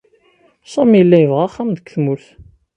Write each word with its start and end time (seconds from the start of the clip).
Sami 0.73 0.95
yella 0.97 1.17
yebɣa 1.19 1.43
axxam 1.47 1.69
deg 1.73 1.85
tmurt. 1.93 2.27